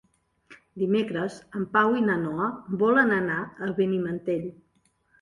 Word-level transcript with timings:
Dimecres 0.83 1.35
en 1.59 1.69
Pau 1.77 1.99
i 2.01 2.03
na 2.09 2.17
Noa 2.23 2.49
volen 2.83 3.17
anar 3.23 3.41
a 3.69 3.73
Benimantell. 3.81 4.53